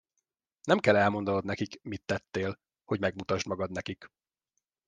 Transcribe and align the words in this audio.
Nem 0.63 0.79
kell 0.79 0.95
elmondanod 0.95 1.43
nekik, 1.45 1.79
mit 1.83 2.03
tettél, 2.05 2.59
hogy 2.85 2.99
megmutasd 2.99 3.47
magad 3.47 3.71
nekik. 3.71 4.07